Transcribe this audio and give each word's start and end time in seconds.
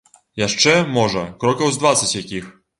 Яшчэ, 0.43 0.73
можа, 0.95 1.23
крокаў 1.45 1.69
з 1.77 1.81
дваццаць 1.85 2.13
якіх. 2.25 2.53